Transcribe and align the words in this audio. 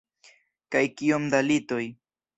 Kaj 0.75 0.81
kiom 1.01 1.31
da 1.35 1.45
litoj. 1.51 1.83